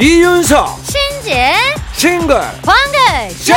[0.00, 1.54] 이윤석 신지의
[1.92, 3.52] 싱글 광글 쇼!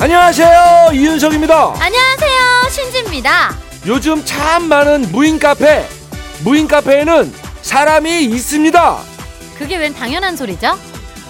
[0.00, 1.74] 안녕하세요 이윤석입니다.
[1.78, 3.54] 안녕하세요 신지입니다.
[3.86, 5.86] 요즘 참 많은 무인 카페
[6.44, 7.30] 무인 카페에는
[7.60, 8.98] 사람이 있습니다.
[9.58, 10.78] 그게 웬 당연한 소리죠?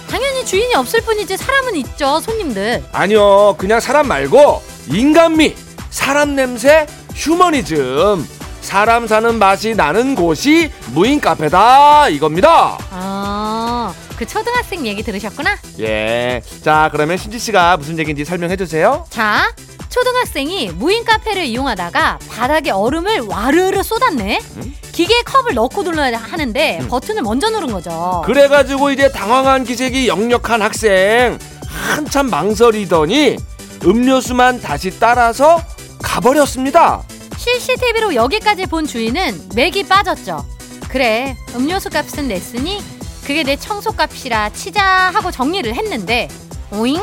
[0.09, 2.85] 당연히 주인이 없을 뿐이지 사람은 있죠 손님들.
[2.93, 5.57] 아니요 그냥 사람 말고 인간미
[5.89, 8.38] 사람 냄새 휴머니즘
[8.69, 16.41] 사람 사는 맛이 나는 곳이 무인 카페다 이겁니다 아 그 초등학생 얘기 들으셨구나 예.
[16.61, 19.05] 자, 그러면 신지 씨가 무슨 얘기인지 설명해 주세요.
[19.09, 19.49] 자
[19.87, 24.75] 초등학생이 무인 카페를 이용하다가 바닥에 얼음을 와르르 쏟았네 음?
[24.91, 26.87] 기계에 컵을 넣고 눌러야 하는데 음.
[26.89, 33.37] 버튼을 먼저 누른 거죠 그래 가지고 이제 당황한 기색이 역력한 학생 한참 망설이더니
[33.85, 35.63] 음료수만 다시 따라서
[36.03, 37.03] 가버렸습니다.
[37.49, 40.45] CCTV로 여기까지 본 주인은 맥이 빠졌죠.
[40.89, 42.83] 그래, 음료수 값은 냈으니
[43.25, 46.27] 그게 내 청소 값이라 치자 하고 정리를 했는데,
[46.71, 47.01] 오잉?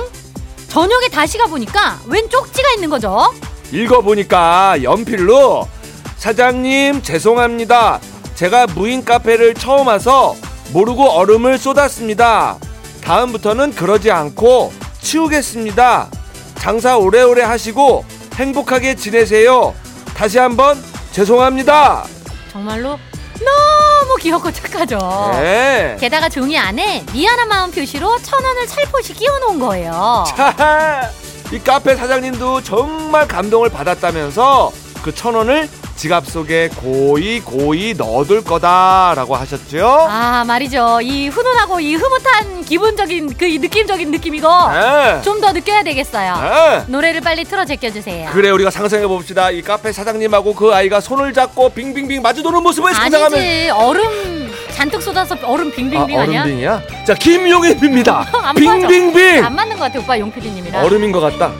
[0.68, 3.32] 저녁에 다시 가보니까 웬 쪽지가 있는 거죠?
[3.72, 5.66] 읽어 보니까 연필로
[6.16, 8.00] 사장님 죄송합니다.
[8.34, 10.36] 제가 무인 카페를 처음 와서
[10.72, 12.58] 모르고 얼음을 쏟았습니다.
[13.02, 16.08] 다음부터는 그러지 않고 치우겠습니다.
[16.56, 19.74] 장사 오래오래 하시고 행복하게 지내세요.
[20.16, 22.04] 다시 한번 죄송합니다.
[22.50, 22.98] 정말로
[23.38, 24.98] 너무 귀엽고 착하죠.
[25.34, 25.96] 네.
[26.00, 30.24] 게다가 종이 안에 미안한 마음 표시로 천 원을 살포시 끼워놓은 거예요.
[30.28, 31.10] 자,
[31.52, 34.72] 이 카페 사장님도 정말 감동을 받았다면서
[35.02, 40.06] 그 천 원을 지갑 속에 고이 고이 넣어둘 거다라고 하셨죠?
[40.10, 41.00] 아 말이죠.
[41.02, 45.22] 이 훈훈하고 이 흐뭇한 기분적인 그이 느낌적인 느낌 이거 네.
[45.22, 46.36] 좀더 느껴야 되겠어요.
[46.36, 46.84] 네.
[46.88, 48.30] 노래를 빨리 틀어 제껴주세요.
[48.32, 49.50] 그래 우리가 상상해 봅시다.
[49.50, 55.34] 이 카페 사장님하고 그 아이가 손을 잡고 빙빙빙 마주도는 모습을 상상하면 아니지 얼음 잔뜩 쏟아서
[55.44, 56.82] 얼음 빙빙빙 아, 니야 얼음빙이야?
[57.06, 58.26] 자 김용입니다.
[58.32, 58.52] 맞아.
[58.52, 61.52] 빙빙빙 안 맞는 것 같아 오빠 용PD님이랑 얼음인 것 같다.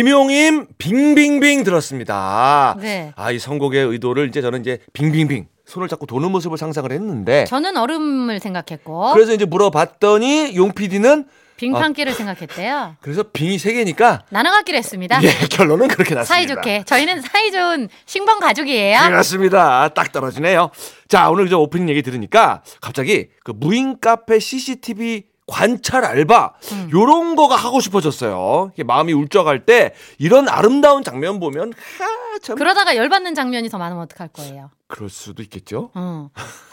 [0.00, 2.76] 김용임 빙빙빙 들었습니다.
[2.78, 3.14] 네.
[3.16, 7.78] 아 이 선곡의 의도를 이제 저는 이제 빙빙빙 손을 잡고 도는 모습을 상상을 했는데 저는
[7.78, 11.24] 얼음을 생각했고 그래서 이제 물어봤더니 용 PD는
[11.56, 16.24] 빙판기를 생각했대요 그래서 빙이 세 개니까 나눠갖기로 했습니다 예 결론은 그렇게 났습니다.
[16.24, 19.88] 사이좋게 저희는 사이좋은 신번 가족이에요 그렇습니다.
[19.88, 20.70] 딱 떨어지네요.
[21.08, 26.90] 자, 오늘 저 오프닝 얘기 들으니까 갑자기 그 무인 카페 CCTV 관찰 알바 음.
[26.92, 28.72] 요런 거가 하고 싶어졌어요.
[28.84, 34.28] 마음이 울적할 때 이런 아름다운 장면 보면 하, 참 그러다가 열받는 장면이 더 많으면 어떡할
[34.28, 35.90] 거예요 그럴 수도 있겠죠.
[35.94, 36.30] 어.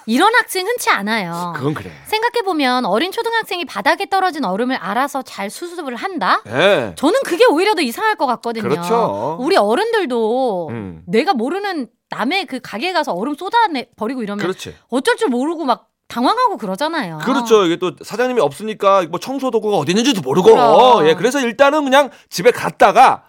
[0.07, 1.91] 이런 학생 흔치 않아요 그건 그래.
[2.05, 6.41] 생각해 보면 어린 초등학생이 바닥에 떨어진 얼음을 알아서 잘 수습을 한다?
[6.47, 6.93] 예.
[6.95, 8.67] 저는 그게 오히려 더 이상할 것 같거든요.
[8.67, 9.37] 그렇죠.
[9.39, 11.03] 우리 어른들도 음.
[11.07, 14.75] 내가 모르는 남의 그 가게에 가서 얼음 쏟아내 버리고 이러면 그렇지.
[14.89, 17.19] 어쩔 줄 모르고 막 당황하고 그러잖아요.
[17.23, 17.65] 그렇죠.
[17.65, 20.51] 이게 또 사장님이 없으니까 뭐 청소 도구가 어디 있는지도 모르고.
[20.51, 21.07] 그럼.
[21.07, 21.15] 예.
[21.15, 23.23] 그래서 일단은 그냥 집에 갔다가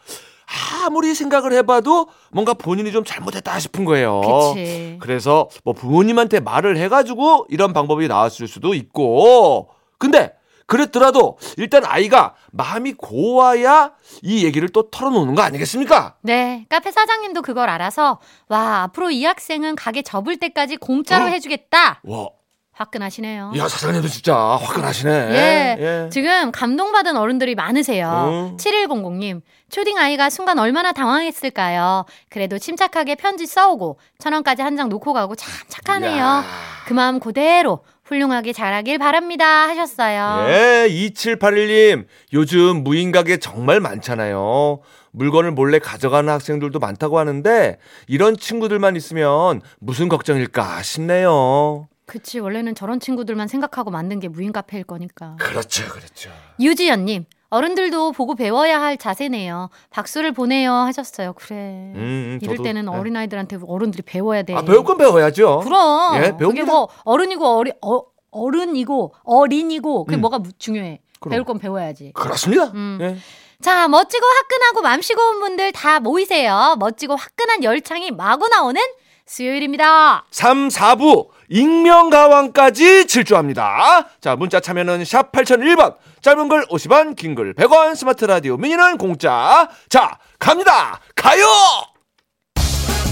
[0.84, 4.20] 아무리 생각을 해봐도 뭔가 본인이 좀 잘못했다 싶은 거예요.
[4.20, 4.98] 그치.
[5.00, 9.70] 그래서 뭐 부모님한테 말을 해가지고 이런 방법이 나왔을 수도 있고.
[9.98, 10.34] 근데
[10.66, 13.92] 그랬더라도 일단 아이가 마음이 고와야
[14.22, 16.16] 이 얘기를 또 털어놓는 거 아니겠습니까?
[16.22, 18.18] 네, 카페 사장님도 그걸 알아서
[18.48, 21.28] 와 앞으로 이 학생은 가게 접을 때까지 공짜로 어?
[21.28, 22.00] 해주겠다.
[22.04, 22.28] 와,
[22.74, 23.52] 화끈하시네요.
[23.56, 25.10] 야 사장님도 진짜 화끈하시네.
[25.12, 28.08] 예, 지금 감동받은 어른들이 많으세요.
[28.08, 28.56] 어.
[28.58, 29.40] 7100님,
[29.70, 32.04] 초딩 아이가 순간 얼마나 당황했을까요?
[32.30, 36.18] 그래도 침착하게 편지 써오고, 천 원까지 한 장 놓고 가고 참 착하네요.
[36.18, 36.44] 야.
[36.86, 39.68] 그 마음 그대로 훌륭하게 자라길 바랍니다.
[39.68, 40.46] 하셨어요.
[40.48, 42.06] 예, 2781님.
[42.32, 44.80] 요즘 무인 가게 정말 많잖아요.
[45.12, 51.86] 물건을 몰래 가져가는 학생들도 많다고 하는데 이런 친구들만 있으면 무슨 걱정일까 싶네요.
[52.06, 55.36] 그치, 원래는 저런 친구들만 생각하고 만든 게 무인 카페일 거니까.
[55.40, 56.30] 그렇죠, 그렇죠.
[56.60, 59.70] 유지연님, 어른들도 보고 배워야 할 자세네요.
[59.90, 60.72] 박수를 보내요.
[60.72, 61.32] 하셨어요.
[61.34, 61.56] 그래.
[61.94, 62.90] 음, 이럴 저도, 때는 네.
[62.90, 64.54] 어린 아이들한테 어른들이 배워야 돼.
[64.54, 65.60] 아, 배울 건 배워야죠.
[65.60, 66.16] 그럼.
[66.16, 66.66] 예, 그게 배웁니다.
[66.66, 68.02] 뭐 어른이고 어리, 어,
[68.32, 70.20] 어른이고 어린이고 그게 음.
[70.20, 71.00] 뭐가 무- 중요해.
[71.20, 71.30] 그럼.
[71.30, 72.12] 배울 건 배워야지.
[72.14, 72.64] 그렇습니다.
[72.74, 72.98] 음.
[73.00, 73.16] 예.
[73.62, 76.76] 자, 멋지고 화끈하고 맘씨 고운 분들 다 모이세요.
[76.78, 78.82] 멋지고 화끈한 열창이 마구 나오는
[79.26, 80.24] 수요일입니다.
[80.30, 84.06] 3, 4부 익명가왕까지 질주합니다.
[84.20, 89.68] 자, 문자 참여는 샵 8001번, 짧은 글 50원, 긴 글 100원, 스마트 라디오 미니는 공짜.
[89.88, 91.00] 자, 갑니다.
[91.16, 91.46] 가요!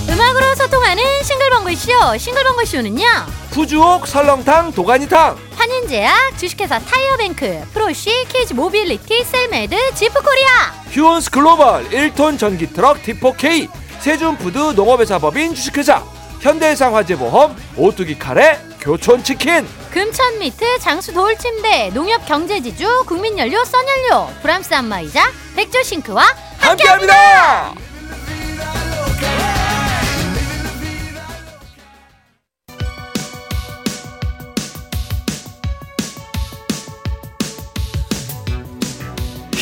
[0.09, 2.19] 음악으로 소통하는 싱글벙글쇼.
[2.19, 3.05] 싱글벙글쇼는요.
[3.53, 5.38] 푸주옥, 설렁탕, 도가니탕.
[5.56, 10.73] 환인제약, 주식회사 타이어뱅크, 프로쉬, 케이지 모빌리티, 셀메드, 지프코리아.
[10.91, 13.69] 휴온스 글로벌 1톤 전기 트럭 D4K
[14.02, 16.02] 세준푸드 농업회사법인 주식회사
[16.40, 26.25] 현대해상 화재보험 오뚜기 카레 교촌치킨 금천미트 장수 돌침대 농협경제지주 국민연료 써연료 브람스 안마이자 백조싱크와
[26.58, 27.75] 함께합니다.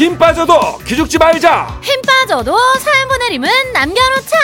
[0.00, 1.79] 힘 빠져도 기죽지 말자.
[1.82, 4.38] 힘 빠져도 사연 보내림은 남겨놓자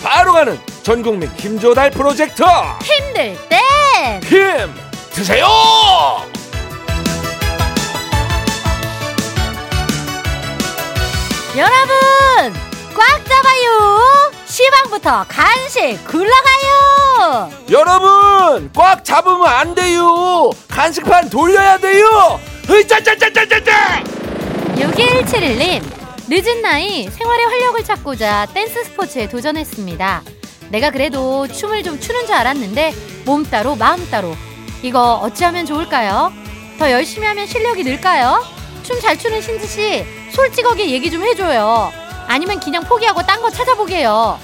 [0.00, 2.44] 바로 가는 전국민 힘조달 프로젝트
[2.80, 4.72] 힘들 땐 힘
[5.10, 5.48] 드세요.
[11.56, 12.54] 여러분
[12.96, 20.50] 꽉 잡아요 시방부터 간식 굴러가요 여러분 꽉 잡으면 안 돼요.
[20.68, 22.40] 간식판 돌려야 돼요.
[22.70, 24.19] 으짜짜짜짜짜짜.
[24.76, 25.82] 6171님
[26.28, 30.22] 늦은 나이 생활의 활력을 찾고자 댄스 스포츠에 도전했습니다
[30.70, 32.92] 내가 그래도 춤을 좀 추는 줄 알았는데
[33.24, 34.34] 몸 따로 마음 따로
[34.82, 36.32] 이거 어찌하면 좋을까요?
[36.78, 38.42] 더 열심히 하면 실력이 늘까요?
[38.82, 41.92] 춤 잘 추는 신지 씨 솔직하게 얘기 좀 해줘요
[42.26, 44.38] 아니면 그냥 포기하고 딴 거 찾아보게요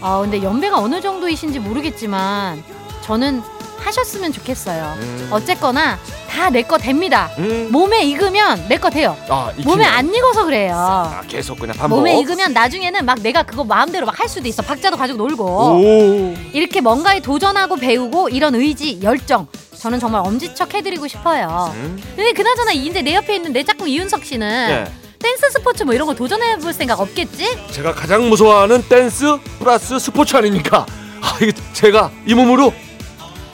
[0.00, 2.62] 아 근데 연배가 어느 정도이신지 모르겠지만
[3.02, 3.42] 저는
[3.84, 5.28] 하셨으면 좋겠어요 음.
[5.30, 5.98] 어쨌거나
[6.28, 7.68] 다 내 거 됩니다 음.
[7.70, 9.84] 몸에 익으면 내 거 돼요 아, 몸에.
[9.84, 10.74] 안 익어서 그래요.
[10.76, 11.98] 아, 계속 그냥 반복.
[11.98, 14.62] 몸에 익으면 나중에는 막 내가 그거 마음대로 막 할 수도 있어.
[14.62, 15.44] 박자도 가지고 놀고.
[15.44, 16.34] 오.
[16.52, 19.46] 이렇게 뭔가에 도전하고 배우고 이런 의지, 열정.
[19.78, 21.72] 저는 정말 엄지척 해드리고 싶어요.
[21.74, 22.00] 음.
[22.16, 24.92] 근데 그나저나 이제 내 옆에 있는 내 짝꿍 이윤석 씨는 네.
[25.18, 27.58] 댄스 스포츠 뭐 이런 거 도전해 볼 생각 없겠지?
[27.72, 30.86] 제가 가장 무서워하는 댄스 플러스 스포츠 아닙니까?
[31.20, 32.72] 아, 이게 제가 이 몸으로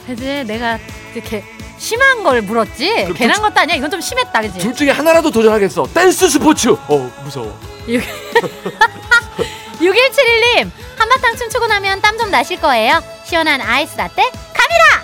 [0.09, 0.43] 그지?
[0.45, 0.77] 내가
[1.13, 1.43] 이렇게
[1.77, 3.05] 심한 걸 물었지?
[3.07, 3.75] 그 괜한 둘- 것도 아니야.
[3.75, 4.59] 이건 좀 심했다, 그지?
[4.59, 5.87] 둘 중에 하나라도 도전하겠어.
[5.93, 6.69] 댄스 스포츠.
[6.71, 7.57] 어, 무서워.
[9.79, 13.01] 6171님, 한바탕 춤추고 나면 땀 좀 나실 거예요.
[13.23, 14.23] 시원한 아이스 라떼
[14.53, 15.03] 갑니다!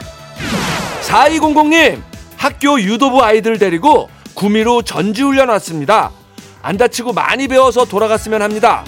[1.04, 2.02] 4200님,
[2.38, 6.12] 학교 유도부 아이들 데리고 구미로 전지훈련 왔습니다.
[6.62, 8.84] 안 다치고 많이 배워서 돌아갔으면 합니다.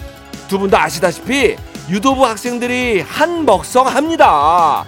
[0.50, 1.56] 두 분 다 아시다시피
[1.90, 4.86] 유도부 학생들이 한 먹성합니다.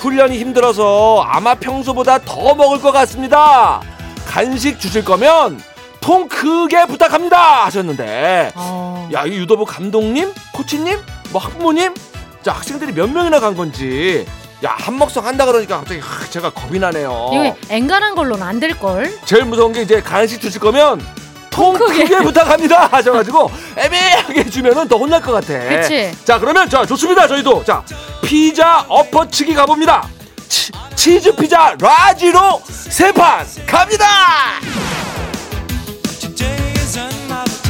[0.00, 3.80] 훈련이 힘들어서 아마 평소보다 더 먹을 것 같습니다.
[4.26, 5.60] 간식 주실 거면
[6.00, 9.08] 통 크게 부탁합니다 하셨는데 어...
[9.12, 10.98] 야, 이 유도부 감독님, 코치님,
[11.30, 11.94] 뭐 학부모님,
[12.42, 14.24] 자 학생들이 몇 명이나 간 건지,
[14.64, 17.30] 야 한 먹성 한다 그러니까 갑자기 하, 제가 겁이 나네요.
[17.32, 19.10] 이거 앵간한 걸로는 안 될 걸?
[19.26, 21.04] 제일 무서운 게 이제 간식 주실 거면
[21.50, 22.04] 통 크게.
[22.04, 25.58] 크게 부탁합니다 하셔가지고 애매하게 주면은 더 혼날 것 같아.
[25.68, 26.12] 그치.
[26.24, 27.82] 자 그러면 자 좋습니다 저희도 자
[28.24, 30.08] 피자 엎어치기 가봅니다.
[30.48, 34.06] 치, 치즈 피자 라지로 세 판 갑니다.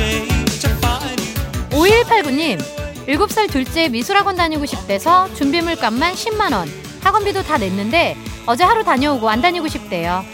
[0.00, 0.26] You.
[1.70, 2.58] 5189님,
[3.06, 6.68] 7살 둘째 미술학원 다니고 싶대서 준비물 값만 10만원.
[7.02, 8.16] 학원비도 다 냈는데
[8.46, 10.24] 어제 하루 다녀오고 안 다니고 싶대요.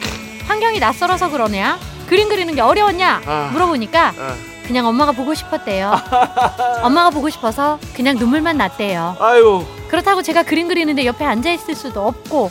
[0.48, 1.78] 환경이 낯설어서 그러냐?
[2.06, 3.22] 그림 그리는 게 어려웠냐?
[3.26, 3.50] 아.
[3.52, 4.34] 물어보니까 아,
[4.66, 5.94] 그냥 엄마가 보고 싶었대요.
[6.82, 9.16] 엄마가 보고 싶어서 그냥 눈물만 났대요.
[9.20, 12.50] 아유 그렇다고 제가 그림 그리는데 옆에 앉아 있을 수도 없고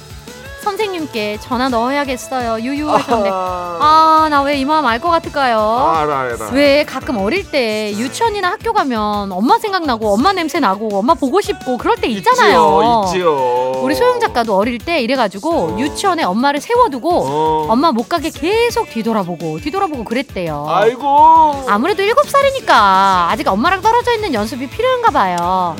[0.65, 2.59] 선생님께 전화 넣어야겠어요.
[2.65, 5.59] 유유하셨는데 아 나 왜 이 마음 알 것 같을까요?
[5.95, 6.49] 알아 알아.
[6.51, 11.77] 왜 가끔 어릴 때 유치원이나 학교 가면 엄마 생각나고 엄마 냄새 나고 엄마 보고 싶고
[11.77, 13.03] 그럴 때 있잖아요.
[13.05, 13.71] 있지요, 있지요.
[13.83, 15.77] 우리 소영 작가도 어릴 때 이래가지고 어.
[15.79, 17.67] 유치원에 엄마를 세워두고 어.
[17.69, 20.65] 엄마 못 가게 계속 뒤돌아보고 뒤돌아보고 그랬대요.
[20.69, 21.63] 아이고.
[21.67, 25.75] 아무래도 일곱 살이니까 아직 엄마랑 떨어져 있는 연습이 필요한가 봐요.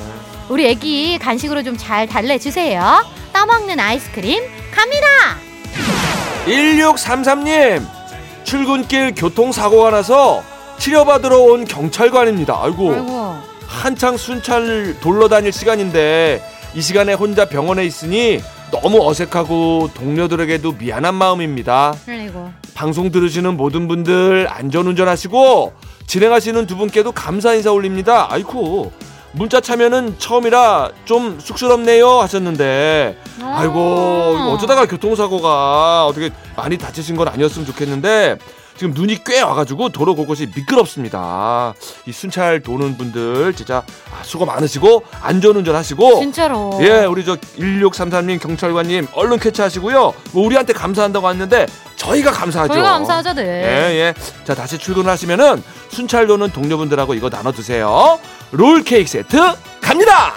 [0.50, 3.04] 우리 애기 간식으로 좀 잘 달래주세요.
[3.34, 4.44] 따먹는 아이스크림
[4.76, 5.08] 갑니다.
[6.46, 7.86] 1633님
[8.44, 10.44] 출근길 교통사고가 나서
[10.78, 12.60] 치료받으러 온 경찰관입니다.
[12.62, 13.36] 아이고, 아이고
[13.68, 16.44] 한창 순찰 돌러 다닐 시간인데
[16.76, 18.42] 이 시간에 혼자 병원에 있으니
[18.72, 21.96] 너무 어색하고 동료들에게도 미안한 마음입니다.
[22.08, 25.74] 아이고 방송 들으시는 모든 분들 안전운전하시고
[26.06, 28.28] 진행하시는 두 분께도 감사 인사 올립니다.
[28.30, 28.92] 아이쿠
[29.36, 33.74] 문자 참여는 처음이라 좀 쑥스럽네요 하셨는데 아이고
[34.38, 38.38] 이거 어쩌다가 교통사고가 어떻게 많이 다치신 건 아니었으면 좋겠는데
[38.78, 41.74] 지금 눈이 꽤 와가지고 도로 곳곳이 미끄럽습니다.
[42.06, 48.40] 이 순찰 도는 분들 진짜 아, 수고 많으시고 안전운전 하시고 진짜로 예, 우리 저 1633님
[48.42, 50.14] 경찰관님 얼른 캐치하시고요.
[50.34, 52.74] 뭐 우리한테 감사한다고 왔는데 저희가 감사하죠.
[52.74, 53.44] 저희가 감사하죠 네.
[53.44, 54.14] 예, 예.
[54.44, 58.20] 자, 다시 출근하시면은 순찰 도는 동료분들하고 이거 나눠 드세요.
[58.58, 59.36] 롤 케이크 세트
[59.82, 60.34] 갑니다.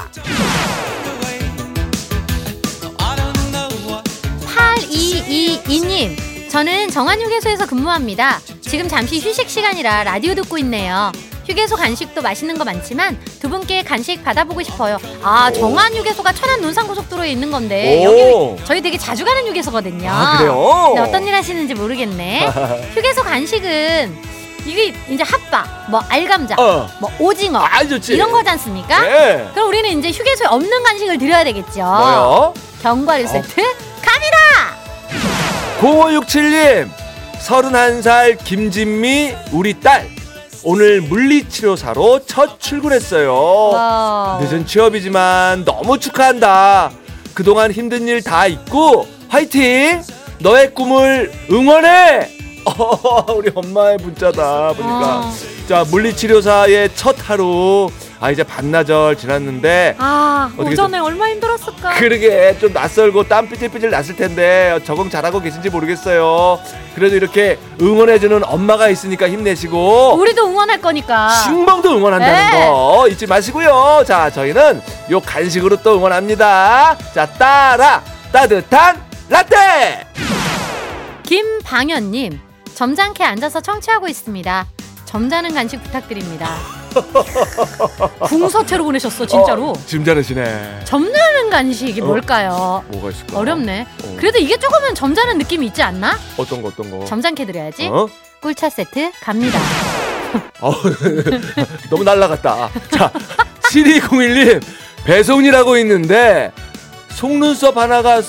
[2.99, 4.11] I don't know what
[4.45, 6.17] 8222님,
[6.51, 8.41] 저는 정한휴게소에서 근무합니다.
[8.61, 11.13] 지금 잠시 휴식 시간이라 라디오 듣고 있네요.
[11.47, 14.99] 휴게소 간식도 맛있는 거 많지만 두 분께 간식 받아보고 싶어요.
[15.23, 18.57] 아 정한 휴게소가 천안 논산고속도로에 있는 건데 오.
[18.57, 20.11] 여기 저희 되게 자주 가는 휴게소거든요.
[20.11, 20.93] 아, 그래요?
[20.95, 22.49] 근데 어떤 일 하시는지 모르겠네.
[22.95, 24.38] 휴게소 간식은
[24.69, 26.87] 이게 이제 핫바, 뭐 알감자, 어.
[27.01, 28.13] 뭐 오징어 아, 좋지.
[28.15, 29.01] 이런 거지 않습니까?
[29.01, 29.49] 네.
[29.55, 31.81] 그럼 우리는 이제 휴게소에 없는 간식을 드려야 되겠죠.
[31.81, 32.55] 뭐요?
[32.83, 33.29] 견과류 어.
[33.29, 33.63] 세트
[34.03, 34.37] 갑니다.
[35.81, 36.91] 0567님,
[37.41, 40.09] 31살 김진미, 우리 딸.
[40.65, 43.33] 오늘 물리치료사로 첫 출근했어요.
[43.71, 44.39] 와.
[44.43, 46.91] 늦은 취업이지만 너무 축하한다.
[47.33, 50.03] 그동안 힘든 일 다 잊고 화이팅!
[50.41, 52.37] 너의 꿈을 응원해!
[52.77, 55.21] 어, 우리 엄마의 문자다 보니까.
[55.21, 55.33] 어.
[55.69, 57.91] 자, 물리치료사의 첫 하루.
[58.21, 59.95] 아, 이제 반나절 지났는데.
[59.99, 61.95] 아 오전에 얼마 힘들었을까?
[62.01, 66.59] 그러게 좀 낯설고 땀 삐질삐질 났을 텐데 적응 잘하고 계신지 모르겠어요.
[66.97, 71.29] 그래도 이렇게 응원해주는 엄마가 있으니까 힘내시고 우리도 응원할 거니까.
[71.31, 72.67] 신봉도 응원한다는 네.
[72.67, 74.03] 거 잊지 마시고요.
[74.05, 74.83] 자, 저희는
[75.13, 76.97] 요 간식으로 또 응원합니다.
[77.15, 80.07] 자, 따라 따뜻한 라떼.
[81.23, 82.41] 김방현님
[82.79, 84.67] 점잖게 앉아서 청취하고 있습니다.
[85.05, 86.55] 점잖은 간식 부탁드립니다.
[88.23, 89.71] 궁서체로 보내셨어 진짜로.
[89.71, 90.83] 어, 잘하시네.
[90.85, 92.05] 점잖은 간식이 어.
[92.05, 92.85] 뭘까요?
[92.87, 93.37] 뭐가 있을까?
[93.37, 93.85] 어렵네.
[94.05, 94.17] 어.
[94.17, 96.17] 그래도 이게 조금은 점잖은 느낌이 있지 않나?
[96.37, 97.05] 어떤 거 어떤 거?
[97.05, 97.89] 점잖게 드려야지.
[97.89, 98.09] 어?
[98.41, 99.59] 꿀차 세트 갑니다.
[100.63, 100.71] 어,
[101.91, 102.71] 너무 날라갔다.
[102.93, 103.11] 자,
[103.73, 104.63] 7201님,
[105.05, 106.53] 배송이라고 있는데,
[107.09, 108.23] 속눈썹 하나가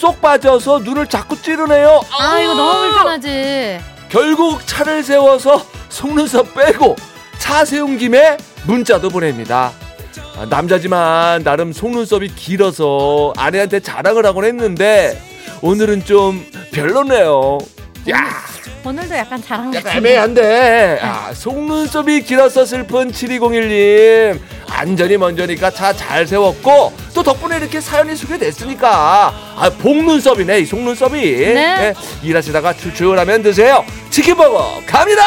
[0.00, 2.00] 쏙 빠져서 눈을 자꾸 찌르네요.
[2.18, 3.80] 아 이거 너무 불편하지.
[4.08, 6.96] 결국 차를 세워서 속눈썹 빼고,
[7.38, 9.72] 차 세운 김에 문자도 보냅니다.
[10.38, 15.20] 아, 남자지만 나름 속눈썹이 길어서 아내한테 자랑을 하곤 했는데,
[15.60, 17.58] 오늘은 좀 별로네요.
[18.10, 18.16] 야!
[18.82, 19.98] 오늘도 약간 자랑 약간.
[19.98, 24.40] 애매한데 아, 속눈썹이 길어서 슬픈 7201님
[24.80, 29.32] 안전이 먼저니까 차 잘 세웠고 또 덕분에 이렇게 사연이 소개됐으니까.
[29.56, 31.20] 아 복눈썹이네 이 속눈썹이.
[31.20, 31.94] 네.
[32.22, 33.84] 일하시다가 출출하면 드세요.
[34.10, 35.22] 치킨버거 갑니다!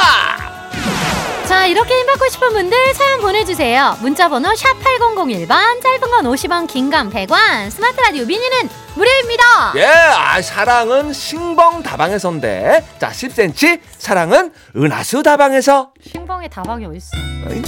[1.47, 3.97] 자 이렇게 힘받고 싶은 분들 사연 보내주세요.
[4.01, 9.73] 문자번호 샵 8001번 짧은 건 50원 긴 건 100원 스마트 라디오 미니는 무료입니다.
[9.75, 15.91] 예 아, 사랑은 신봉 다방에서인데 자 10cm 사랑은 은하수 다방에서.
[16.11, 17.19] 신봉의 다방이 어딨어?
[17.49, 17.61] 아이,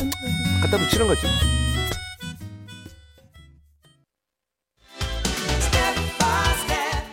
[0.62, 1.22] 갖다 붙이는 거지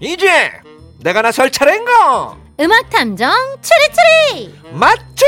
[0.00, 0.50] 이제
[1.00, 4.54] 내가 나설 차례인가 음악 탐정 추리추리!
[4.72, 5.26] 맞추리!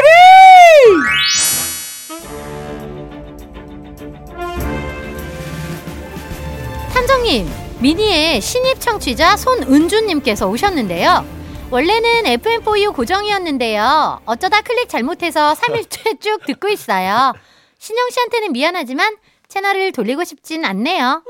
[6.92, 7.48] 탐정님
[7.80, 11.24] 미니의 신입 청취자 손은주님께서 오셨는데요.
[11.70, 14.20] 원래는 FM4U 고정이었는데요.
[14.24, 17.34] 어쩌다 클릭 잘못해서 3일째 쭉 듣고 있어요.
[17.78, 19.16] 신영 씨한테는 미안하지만
[19.48, 21.22] 채널을 돌리고 싶진 않네요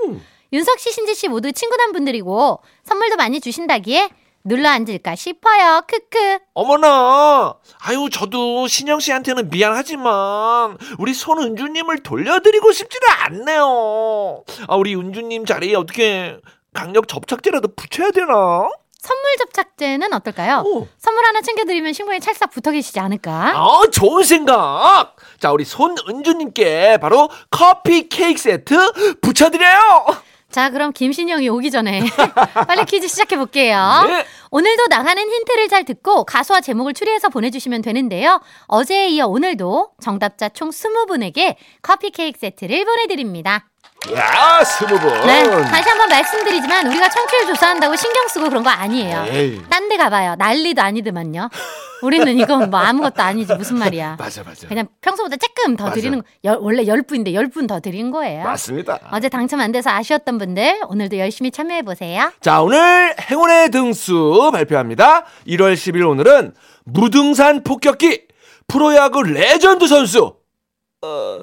[0.52, 4.08] 윤석 씨, 신지 씨 모두 친구단 분들이고 선물도 많이 주신다기에
[4.44, 5.82] 눌러 앉을까 싶어요.
[5.86, 6.38] 크크.
[6.54, 14.44] 어머나, 아유, 저도 신영 씨한테는 미안하지만, 우리 손은주 님을 돌려드리고 싶지는 않네요.
[14.68, 16.38] 아, 우리 은주 님 자리에 어떻게
[16.72, 18.70] 강력 접착제라도 붙여야 되나?
[19.00, 20.62] 선물 접착제는 어떨까요?
[20.64, 20.88] 오.
[20.98, 23.52] 선물 하나 챙겨드리면 신부에 찰싹 붙어 계시지 않을까?
[23.54, 25.16] 아, 좋은 생각!
[25.38, 30.27] 자, 우리 손은주님께 바로 커피 케이크 세트 붙여드려요!
[30.50, 32.00] 자, 그럼 김신영이 오기 전에
[32.66, 34.04] 빨리 퀴즈 시작해 볼게요.
[34.06, 34.24] 네.
[34.50, 38.40] 오늘도 나가는 힌트를 잘 듣고 가수와 제목을 추리해서 보내주시면 되는데요.
[38.66, 43.68] 어제에 이어 오늘도 정답자 총 20분에게 커피 케이크 세트를 보내드립니다.
[44.14, 49.26] 야 스무 분 네, 다시 한번 말씀드리지만 우리가 청취율 조사한다고 신경 쓰고 그런 거 아니에요.
[49.68, 50.36] 딴 데 가봐요.
[50.36, 51.48] 난리도 아니더만요.
[52.02, 54.16] 우리는 이건 뭐 아무것도 아니지 무슨 말이야.
[54.20, 55.94] 맞아 맞아 그냥 평소보다 조금 더 맞아.
[55.96, 58.44] 드리는 거, 열- 원래 10분인데 10분 더 드린 거예요.
[58.44, 62.30] 맞습니다 어제 당첨 안 돼서 아쉬웠던 분들 오늘도 열심히 참여해 보세요.
[62.40, 66.54] 자 오늘 행운의 등수 발표합니다 1월 10일 오늘은
[66.84, 68.28] 무등산 폭격기
[68.68, 70.36] 프로야구 레전드 선수
[71.02, 71.40] 어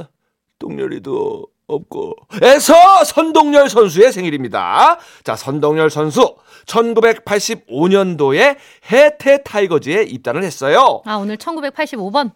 [0.59, 8.57] 동열이도 없고 에서 선동열 선수의 생일입니다 자 선동열 선수 1985년도에
[8.91, 12.31] 해태 타이거즈에 입단을 했어요 아 오늘 1985번.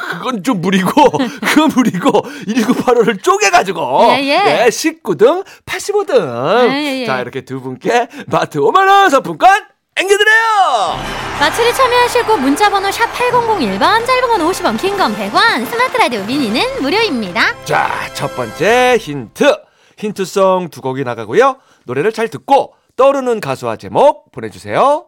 [0.00, 0.90] 그건 좀 무리고,
[1.46, 4.68] 그건 무리고, 1985를 쪼개가지고, 예, 예.
[4.68, 6.70] 19등, 85등.
[6.70, 7.06] 예, 예, 예.
[7.06, 9.48] 자, 이렇게 두 분께 마트 5만원 상품권
[9.96, 10.98] 앵겨드려요!
[11.40, 16.82] 마취를 참여하실 곳 문자번호 샵 8001번, 짧은 글 50원, 긴 글 100원, 스마트 라디오 미니는
[16.82, 17.54] 무료입니다.
[17.64, 19.56] 자, 첫 번째 힌트.
[19.96, 21.58] 힌트송 두 곡이 나가고요.
[21.84, 25.06] 노래를 잘 듣고 떠오르는 가수와 제목 보내주세요.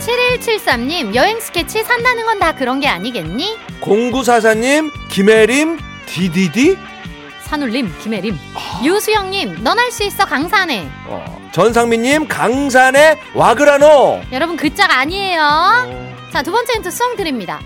[0.00, 3.56] 7173님, 여행 스케치 산다는 건 다 그런 게 아니겠니?
[3.82, 6.78] 0944님, 김혜림, 디디디.
[7.42, 8.34] 산울림, 김혜림.
[8.84, 10.88] 유수영님, 넌 할 수 있어, 강산에.
[11.06, 14.20] 어, 전상민님, 강산에 와그라노.
[14.32, 15.40] 여러분, 그짝 아니에요.
[16.32, 17.60] 자, 두 번째 힌트송 드립니다.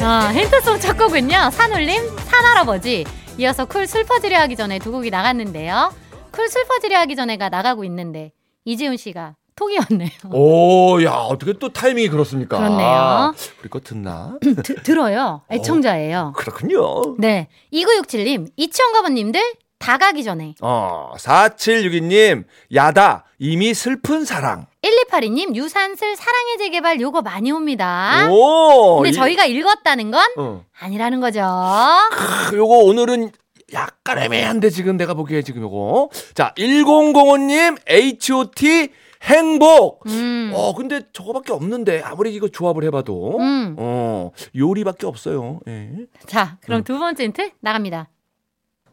[0.00, 3.04] 아, 힌트송 첫 곡은요, 산울림, 산할아버지.
[3.38, 5.92] 이어서 쿨 슬퍼지려 하기 전에 두 곡이 나갔는데요.
[6.30, 8.32] 쿨 슬퍼지려 하기 전에가 나가고 있는데,
[8.64, 10.10] 이재훈 씨가 톡이었네요.
[10.32, 12.58] 오, 야, 어떻게 또 타이밍이 그렇습니까?
[12.58, 13.34] 그렇네요.
[13.60, 14.36] 우리 거 듣나?
[14.42, 15.42] 드- 들어요.
[15.50, 16.34] 애청자예요.
[16.36, 17.16] 그렇군요.
[17.18, 17.48] 네.
[17.72, 19.40] 2967님, 이치원가버님들
[19.78, 20.54] 다 가기 전에.
[20.62, 24.66] 어, 4762님, 야다, 이미 슬픈 사랑.
[24.82, 28.28] 1282님, 유산슬 사랑의 재개발 요거 많이 옵니다.
[28.30, 28.94] 오!
[28.94, 28.96] 아?
[28.96, 30.64] 근데 이- 저희가 읽었다는 건 어.
[30.80, 31.40] 아니라는 거죠.
[32.50, 33.30] 크, 요거 오늘은
[33.72, 36.10] 약간 애매한데 지금 내가 보기에 지금 요거.
[36.34, 38.88] 자, 1005님, H.O.T.
[39.22, 40.06] 행복.
[40.06, 40.52] 음.
[40.54, 43.74] 어, 근데 저거밖에 없는데 아무리 이거 조합을 해봐도 음.
[43.76, 45.58] 어 요리밖에 없어요.
[45.66, 45.88] 예.
[46.26, 48.08] 자, 그럼 두 번째 힌트 나갑니다.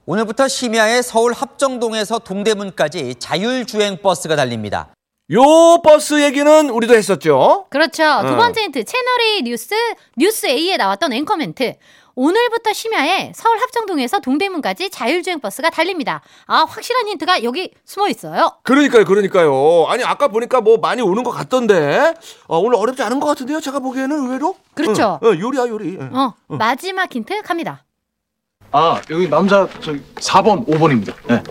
[0.06, 4.90] 오늘부터 심야에 서울 합정동에서 동대문까지 자율주행 버스가 달립니다.
[5.32, 5.42] 요
[5.82, 7.68] 버스 얘기는 우리도 했었죠.
[7.70, 8.04] 그렇죠.
[8.22, 8.36] 두 어.
[8.36, 8.84] 번째 힌트.
[8.84, 9.74] 채널A 뉴스,
[10.18, 11.76] 뉴스 A에 나왔던 앵커 멘트.
[12.16, 16.22] 오늘부터 심야에 서울 합정동에서 동대문까지 자율주행 버스가 달립니다.
[16.48, 18.52] 아, 확실한 힌트가 여기 숨어 있어요.
[18.64, 19.86] 그러니까요, 그러니까요.
[19.88, 22.14] 아니 아까 보니까 뭐 많이 오는 것 같던데
[22.48, 23.62] 어, 오늘 어렵지 않은 것 같은데요.
[23.62, 24.58] 제가 보기에는 의외로.
[24.76, 25.20] 그렇죠.
[25.24, 25.98] 응, 응, 요리야 요리.
[26.00, 26.10] 응.
[26.14, 27.86] 어, 마지막 힌트 갑니다.
[28.74, 31.14] 아 여기 남자 저기 4번 5번입니다.
[31.28, 31.44] 네.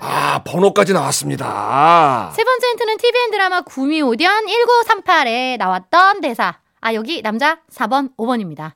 [0.00, 2.30] 아 번호까지 나왔습니다.
[2.36, 6.58] 세 번째 힌트는 TVN 드라마 구미호견 1938에 나왔던 대사.
[6.82, 8.72] 아, 여기 남자 4번, 5번입니다.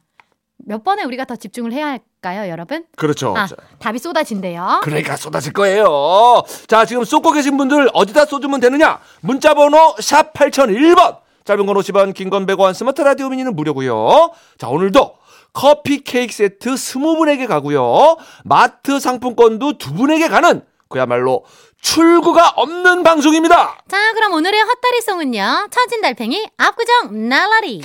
[0.67, 2.85] 몇 번에 우리가 더 집중을 해야 할까요, 여러분?
[2.97, 3.35] 그렇죠.
[3.37, 4.81] 아, 자, 답이 쏟아진대요.
[4.83, 6.43] 그러니까 쏟아질 거예요.
[6.67, 8.99] 자, 지금 쏟고 계신 분들 어디다 쏟으면 되느냐?
[9.21, 11.19] 문자 번호 샵 8001번.
[11.45, 14.31] 짧은 건 50원, 긴 건 100원, 스마트 라디오 미니는 무료고요.
[14.59, 15.15] 자, 오늘도
[15.53, 18.17] 커피 케이크 세트 20분에게 가고요.
[18.45, 21.45] 마트 상품권도 두 분에게 가는 그야말로
[21.81, 23.79] 출구가 없는 방송입니다.
[23.89, 25.69] 자, 그럼 오늘의 헛다리송은요.
[25.71, 27.83] 처진 달팽이 압구정 날라리.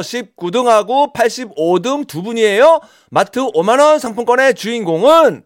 [0.00, 2.80] 19등하고 85등 두 분이에요.
[3.10, 5.44] 마트 5만원 상품권의 주인공은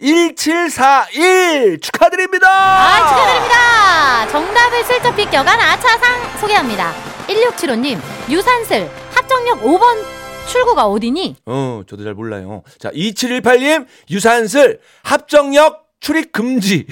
[0.00, 2.48] 8632-1741 축하드립니다!
[2.50, 4.28] 아, 축하드립니다.
[4.30, 6.92] 정답을 슬쩍 비껴간 아차상 소개합니다.
[7.28, 7.98] 1675님,
[8.30, 10.02] 유산슬, 합정역 5번
[10.48, 11.36] 출구가 어디니?
[11.46, 12.62] 어, 저도 잘 몰라요.
[12.78, 16.86] 자, 2718님, 유산슬, 합정역 출입 금지.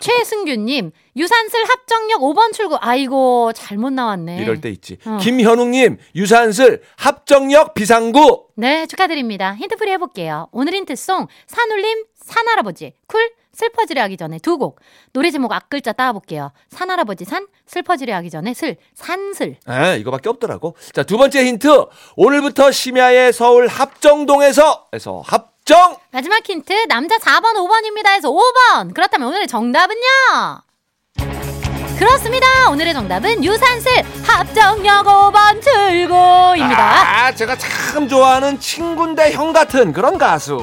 [0.00, 2.76] 최승규님, 유산슬 합정역 5번 출구.
[2.80, 4.38] 아이고, 잘못 나왔네.
[4.42, 4.96] 이럴 때 있지.
[5.04, 5.18] 어.
[5.20, 8.46] 김현웅님, 유산슬, 합정역 비상구.
[8.56, 9.54] 네, 축하드립니다.
[9.54, 10.48] 힌트풀이 해볼게요.
[10.52, 14.80] 오늘 힌트송, 산울림, 산할아버지, 쿨, 슬퍼지려 하기 전에 두 곡.
[15.12, 16.52] 노래 제목 앞글자 따볼게요.
[16.70, 19.56] 산할아버지 산, 슬퍼지려 하기 전에 슬, 산슬.
[19.68, 20.76] 에, 이거밖에 없더라고.
[20.92, 21.68] 자, 두 번째 힌트.
[22.16, 25.96] 오늘부터 심야의 서울 합정동에서, 에서 합정!
[26.10, 28.08] 마지막 힌트, 남자 4번, 5번입니다.
[28.08, 28.94] 해서 5번.
[28.94, 30.62] 그렇다면 오늘의 정답은요?
[32.02, 32.68] 그렇습니다.
[32.68, 37.26] 오늘의 정답은 유산슬 합정역 5번 출구입니다.
[37.26, 40.58] 아, 제가 참 좋아하는 친구인데 형 같은 그런 가수.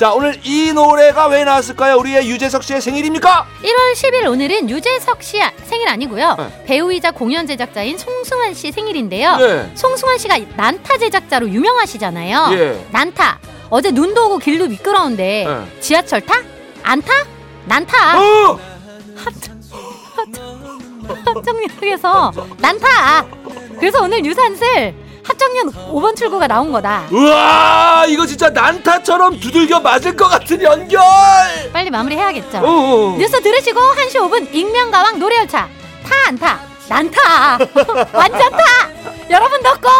[0.00, 1.96] 자, 오늘 이 노래가 왜 나왔을까요?
[1.98, 3.46] 우리의 유재석 씨의 생일입니까?
[3.62, 6.34] 1월 10일 오늘은 유재석 씨 생일 아니고요.
[6.40, 6.64] 네.
[6.66, 9.36] 배우이자 공연 제작자인 송승환 씨 생일인데요.
[9.36, 9.70] 네.
[9.76, 12.48] 송승환 씨가 난타 제작자로 유명하시잖아요.
[12.50, 12.84] 예.
[12.90, 13.38] 난타.
[13.70, 15.80] 어제 눈도 오고 길도 미끄러운데 네.
[15.80, 16.34] 지하철 타?
[16.82, 17.12] 안 타?
[17.66, 18.18] 난 타.
[18.18, 18.58] 어!
[19.16, 19.32] 합
[21.44, 23.24] 정역에서 난타.
[23.78, 24.94] 그래서 오늘 유산슬
[25.26, 27.04] 합정역 5번 출구가 나온 거다.
[27.10, 31.00] 우와 이거 진짜 난타처럼 두들겨 맞을 것 같은 연결.
[31.72, 32.58] 빨리 마무리해야겠죠.
[32.62, 33.16] 어.
[33.18, 35.68] 뉴스 들으시고 1시 5분 익명가왕 노래열차
[36.04, 36.60] 타 안 타?
[36.86, 37.58] 난타
[38.12, 38.58] 완전 타
[39.30, 39.90] 여러분도 꼭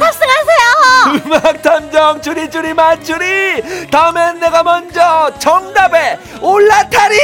[0.00, 7.16] 탑승하세요 음악 탐정 주리주리 맞추리 다음엔 내가 먼저 정답에 올라타리